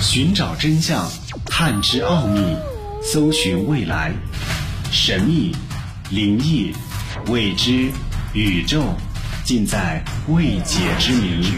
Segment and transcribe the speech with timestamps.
[0.00, 1.10] 寻找真相，
[1.44, 2.40] 探知奥秘，
[3.02, 4.12] 搜寻未来，
[4.92, 5.54] 神秘、
[6.10, 6.72] 灵异、
[7.26, 7.90] 未知、
[8.32, 8.94] 宇宙，
[9.44, 11.52] 尽在未解之谜。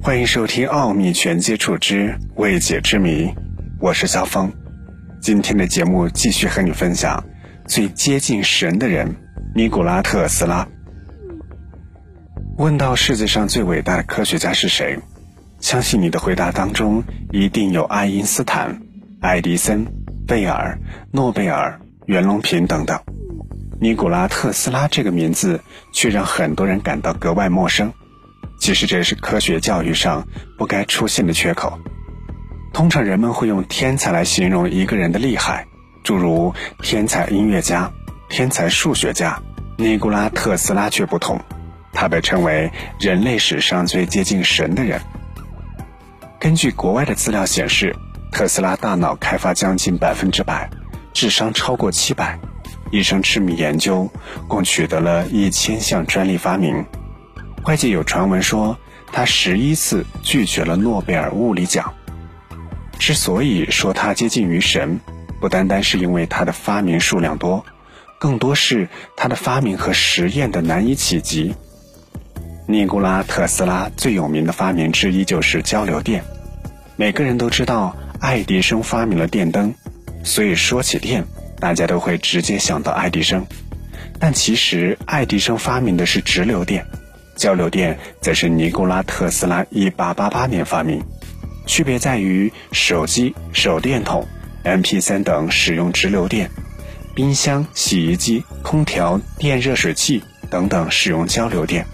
[0.00, 3.24] 欢迎收听《奥秘全接触之未解之谜》，
[3.80, 4.50] 我是肖峰。
[5.20, 7.22] 今天的节目继续和你分享
[7.66, 9.12] 最接近神的人——
[9.54, 10.66] 尼古拉特斯拉。
[12.60, 14.98] 问到世界上最伟大的科学家是谁，
[15.60, 17.02] 相信你的回答当中
[17.32, 18.82] 一定有爱因斯坦、
[19.18, 19.86] 爱迪生、
[20.26, 20.78] 贝尔、
[21.10, 23.00] 诺贝尔、袁隆平等等。
[23.80, 25.62] 尼古拉特斯拉这个名字
[25.94, 27.94] 却让很多人感到格外陌生。
[28.58, 31.78] 其实这是科学教育上不该出现的缺口。
[32.74, 35.66] 通常人们会用天才来形容一个人的厉害，
[36.04, 36.52] 诸如
[36.82, 37.90] 天才音乐家、
[38.28, 39.40] 天才数学家。
[39.78, 41.40] 尼古拉特斯拉却不同。
[41.92, 45.00] 他被称为人类史上最接近神的人。
[46.38, 47.94] 根据国外的资料显示，
[48.32, 50.70] 特斯拉大脑开发将近百分之百，
[51.12, 52.38] 智商超过七百，
[52.90, 54.10] 一生痴迷研究，
[54.48, 56.86] 共取得了一千项专利发明。
[57.64, 58.78] 外界有传闻说，
[59.12, 61.92] 他十一次拒绝了诺贝尔物理奖。
[62.98, 65.00] 之所以说他接近于神，
[65.40, 67.64] 不单单是因为他的发明数量多，
[68.18, 71.54] 更多是他的发明和实验的难以企及。
[72.66, 76.22] 尼古拉特斯拉最有名的发明之一就是交流电。
[76.96, 79.74] 每个人都知道爱迪生发明了电灯，
[80.22, 81.24] 所以说起电，
[81.58, 83.44] 大家都会直接想到爱迪生。
[84.18, 86.86] 但其实爱迪生发明的是直流电，
[87.34, 91.02] 交流电则是尼古拉特斯拉1888年发明。
[91.66, 94.26] 区别在于手机、手电筒、
[94.64, 96.50] MP3 等使用直流电，
[97.14, 101.86] 冰箱、洗衣机、空调、电热水器等等使用交流电。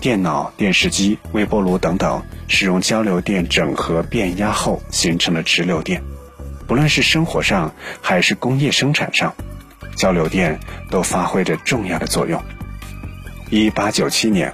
[0.00, 6.02] 电脑、电视机、微波炉等等，使用交流电整合变压后形成的直流电。
[6.66, 9.34] 不论是生活上还是工业生产上，
[9.96, 10.58] 交流电
[10.90, 12.42] 都发挥着重要的作用。
[13.50, 14.52] 一八九七年，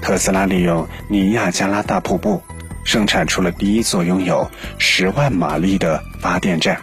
[0.00, 2.42] 特斯拉利用尼亚加拉大瀑布
[2.84, 6.80] 生产出了第一座拥有十万马力的发电站。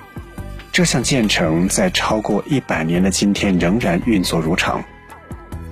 [0.71, 4.83] 这项建成在超过一百年的今天仍然运作如常。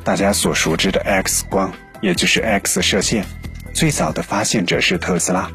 [0.04, 1.72] 大家所熟知的 X 光。
[2.02, 3.26] 也就是 X 射线，
[3.74, 5.50] 最早的发现者是特斯拉。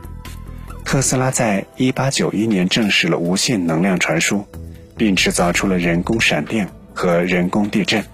[0.85, 4.47] 特斯拉在1891年证实了无线能量传输，
[4.97, 8.05] 并制造出了人工闪电和人工地震。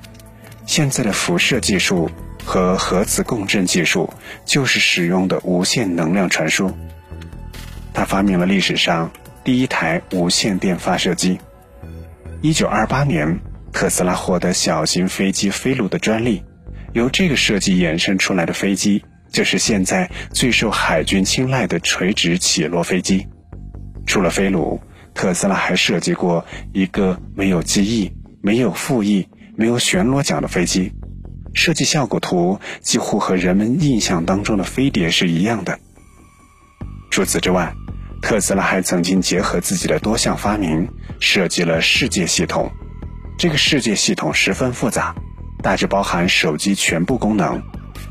[0.65, 2.11] 现在的辐射技术
[2.45, 4.13] 和核磁共振技术
[4.47, 6.75] 就是使用的无线能量传输。
[7.93, 9.11] 他发明了历史上
[9.45, 11.39] 第一台无线电发射机。
[12.43, 13.41] 1928年，
[13.71, 16.43] 特斯拉获得小型飞机飞路的专利。
[16.93, 23.27] 由这个设计衍生出来的飞机，就是现在最受海军青睐的垂直起落飞机。
[24.07, 24.81] 除了飞鲁，
[25.15, 30.93] 特斯拉还设计过一个没有机翼、没有副翼、没有旋螺桨的飞机，
[31.55, 35.79] 设计效果图几乎和人们印象当中的飞碟是一样的。
[37.11, 37.73] 除此之外，
[38.21, 40.89] 特斯拉还曾经结合自己的多项发明，
[41.21, 42.71] 设计了世界系统。
[43.39, 45.15] 这个世界系统十分复杂。
[45.63, 47.63] 大致包含手机全部功能、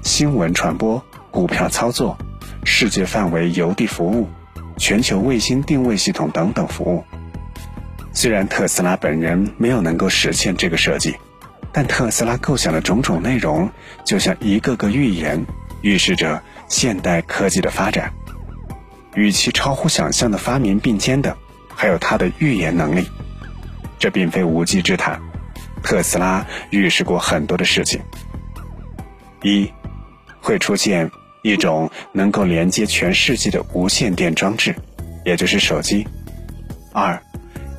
[0.02, 2.18] 新闻传播、股票操作、
[2.64, 4.30] 世界范围邮递服务、
[4.78, 7.04] 全球卫星定位系统等等服务。
[8.14, 11.16] 虽然特斯拉本人没有能够实现这个设计，
[11.74, 13.70] 但特斯拉构想的种种内容，
[14.06, 15.46] 就像一个个预言，
[15.82, 18.14] 预示着现代科技的发展。
[19.16, 21.36] 与其超乎想象的发明并肩的，
[21.76, 23.06] 还有它的预言能力。
[24.00, 25.22] 这并非无稽之谈。
[25.84, 28.00] 特斯拉预示过很多的事情：
[29.42, 29.72] 一，
[30.40, 31.10] 会出现
[31.42, 34.76] 一种能够连接全世界的无线电装置，
[35.26, 36.06] 也就是手机；
[36.94, 37.22] 二，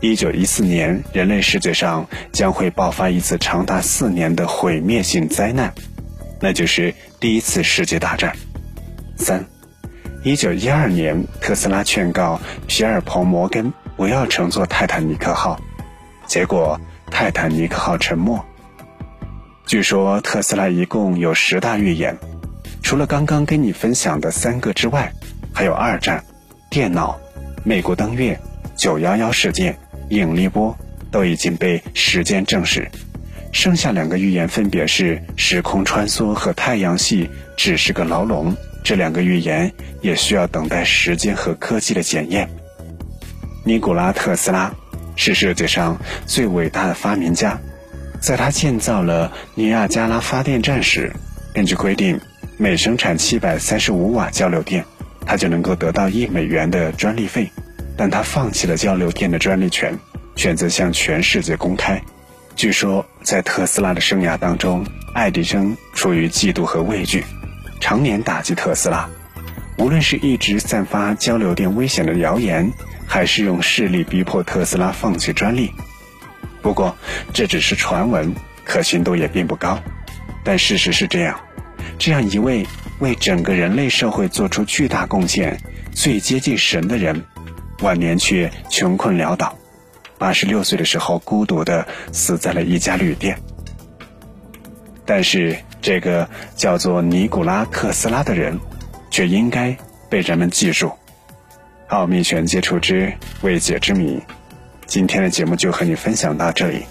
[0.00, 5.72] 一九一四年人类世界上将会爆发一次长达四年的毁灭性灾难，
[6.40, 8.32] 那就是第一次世界大战；
[9.16, 9.44] 三，
[10.25, 15.60] 一九一二年特斯拉劝告皮尔·彭摩根不要乘坐泰坦尼克号，
[16.26, 16.81] 结果。
[17.12, 18.43] 泰坦尼克号沉没。
[19.67, 22.17] 据说特斯拉一共有十大预言，
[22.82, 25.12] 除了刚刚跟你分享的三个之外，
[25.53, 26.25] 还有二战、
[26.70, 27.20] 电脑、
[27.62, 28.41] 美国登月、
[28.75, 29.79] 九幺幺事件、
[30.09, 30.76] 引力波
[31.11, 32.91] 都已经被时间证实。
[33.53, 38.56] 剩下两个预言分别是时空穿梭和太阳系只是个牢笼。
[38.82, 39.70] 这两个预言
[40.00, 42.49] 也需要等待时间和科技的检验。
[43.65, 44.75] 尼古拉特斯拉。
[45.17, 47.59] 是世界上最伟大的发明家，
[48.20, 51.12] 在他建造了尼亚加拉发电站时，
[51.55, 52.20] 根据规定，
[52.56, 54.85] 每生产七百三十五瓦交流电，
[55.26, 57.50] 他就能够得到一美元的专利费，
[57.97, 59.99] 但他放弃了交流电的专利权，
[60.37, 62.03] 选择向全世界公开。
[62.55, 64.85] 据说，在特斯拉的生涯当中，
[65.15, 67.25] 爱迪生出于嫉妒和畏惧，
[67.81, 69.08] 常年打击特斯拉。
[69.79, 72.70] 无论是一直散发交流电危险的谣言，
[73.12, 75.70] 还是用势力逼迫特斯拉放弃专利。
[76.62, 76.97] 不过，
[77.35, 79.79] 这只是传闻，可信度也并不高。
[80.43, 81.38] 但事实是这样：
[81.99, 82.67] 这样一位
[83.00, 85.61] 为整个人类社会做出巨大贡献、
[85.93, 87.23] 最接近神的人，
[87.82, 89.58] 晚年却穷困潦倒，
[90.17, 93.38] 八十六岁的时候孤独的死在了一家旅店。
[95.05, 96.26] 但是，这个
[96.56, 98.58] 叫做尼古拉·特斯拉的人。
[99.12, 99.76] 却应该
[100.08, 100.91] 被人们记住。
[101.93, 103.12] 奥秘全接触之
[103.43, 104.19] 未解之谜，
[104.87, 106.85] 今天的节目就和你分享到这里。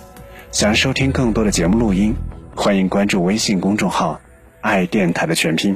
[0.52, 2.14] 想收听更多的节目录音，
[2.56, 4.22] 欢迎关注微信公众号
[4.62, 5.76] “爱电台”的全拼。